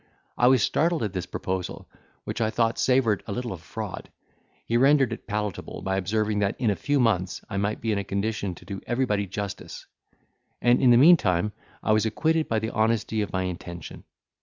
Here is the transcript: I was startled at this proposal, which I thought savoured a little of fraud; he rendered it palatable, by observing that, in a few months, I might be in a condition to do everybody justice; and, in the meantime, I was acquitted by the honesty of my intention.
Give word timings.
I 0.35 0.47
was 0.47 0.63
startled 0.63 1.03
at 1.03 1.13
this 1.13 1.27
proposal, 1.27 1.87
which 2.23 2.41
I 2.41 2.49
thought 2.49 2.79
savoured 2.79 3.21
a 3.27 3.31
little 3.31 3.53
of 3.53 3.61
fraud; 3.61 4.09
he 4.65 4.75
rendered 4.75 5.13
it 5.13 5.27
palatable, 5.27 5.83
by 5.83 5.95
observing 5.95 6.39
that, 6.39 6.59
in 6.59 6.71
a 6.71 6.75
few 6.75 6.99
months, 6.99 7.39
I 7.51 7.57
might 7.57 7.81
be 7.81 7.91
in 7.91 7.99
a 7.99 8.03
condition 8.03 8.55
to 8.55 8.65
do 8.65 8.81
everybody 8.87 9.27
justice; 9.27 9.85
and, 10.59 10.81
in 10.81 10.89
the 10.89 10.97
meantime, 10.97 11.51
I 11.83 11.91
was 11.91 12.07
acquitted 12.07 12.47
by 12.47 12.57
the 12.57 12.71
honesty 12.71 13.21
of 13.21 13.31
my 13.31 13.43
intention. 13.43 14.03